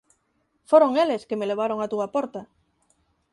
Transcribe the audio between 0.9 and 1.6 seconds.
eles que me